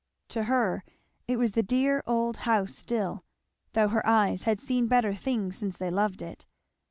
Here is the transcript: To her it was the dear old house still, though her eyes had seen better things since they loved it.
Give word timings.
To 0.29 0.45
her 0.45 0.83
it 1.27 1.37
was 1.37 1.51
the 1.51 1.61
dear 1.61 2.01
old 2.07 2.37
house 2.37 2.73
still, 2.73 3.23
though 3.73 3.89
her 3.89 4.03
eyes 4.03 4.41
had 4.45 4.59
seen 4.59 4.87
better 4.87 5.13
things 5.13 5.57
since 5.57 5.77
they 5.77 5.91
loved 5.91 6.23
it. 6.23 6.47